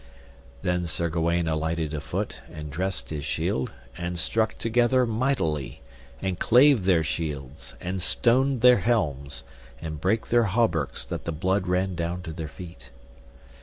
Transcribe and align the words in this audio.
Then 0.63 0.87
Sir 0.87 1.09
Gawaine 1.09 1.47
alighted 1.47 1.93
afoot 1.93 2.39
and 2.51 2.71
dressed 2.71 3.11
his 3.11 3.23
shield, 3.23 3.71
and 3.95 4.17
struck 4.17 4.57
together 4.57 5.05
mightily, 5.05 5.83
and 6.23 6.39
clave 6.39 6.85
their 6.85 7.03
shields, 7.03 7.75
and 7.79 8.01
stoned 8.01 8.61
their 8.61 8.79
helms, 8.79 9.43
and 9.79 10.01
brake 10.01 10.29
their 10.29 10.45
hauberks 10.45 11.05
that 11.05 11.25
the 11.25 11.31
blood 11.31 11.67
ran 11.67 11.93
down 11.93 12.23
to 12.23 12.33
their 12.33 12.47
feet. 12.47 12.89